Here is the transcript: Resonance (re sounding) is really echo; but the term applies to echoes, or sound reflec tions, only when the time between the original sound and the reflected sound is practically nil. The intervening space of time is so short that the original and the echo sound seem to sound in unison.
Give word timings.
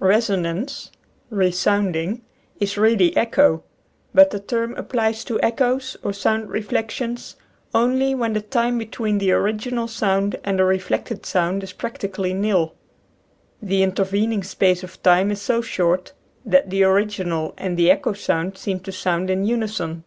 Resonance 0.00 0.90
(re 1.30 1.52
sounding) 1.52 2.22
is 2.58 2.76
really 2.76 3.16
echo; 3.16 3.62
but 4.12 4.30
the 4.30 4.40
term 4.40 4.74
applies 4.74 5.22
to 5.22 5.40
echoes, 5.42 5.96
or 6.02 6.12
sound 6.12 6.48
reflec 6.48 6.90
tions, 6.90 7.36
only 7.72 8.12
when 8.12 8.32
the 8.32 8.40
time 8.40 8.78
between 8.78 9.18
the 9.18 9.30
original 9.30 9.86
sound 9.86 10.40
and 10.42 10.58
the 10.58 10.64
reflected 10.64 11.24
sound 11.24 11.62
is 11.62 11.72
practically 11.72 12.34
nil. 12.34 12.74
The 13.62 13.84
intervening 13.84 14.42
space 14.42 14.82
of 14.82 15.00
time 15.04 15.30
is 15.30 15.40
so 15.40 15.60
short 15.60 16.12
that 16.44 16.68
the 16.70 16.82
original 16.82 17.54
and 17.56 17.76
the 17.76 17.88
echo 17.88 18.12
sound 18.12 18.58
seem 18.58 18.80
to 18.80 18.90
sound 18.90 19.30
in 19.30 19.44
unison. 19.44 20.02